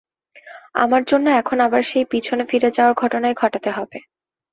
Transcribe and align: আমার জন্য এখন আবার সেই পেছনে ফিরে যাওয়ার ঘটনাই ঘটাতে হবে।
আমার 0.75 1.01
জন্য 1.07 1.27
এখন 1.41 1.57
আবার 1.59 1.81
সেই 1.83 2.05
পেছনে 2.11 2.43
ফিরে 2.49 2.69
যাওয়ার 2.71 2.93
ঘটনাই 2.93 3.33
ঘটাতে 3.33 3.69
হবে। 3.71 3.97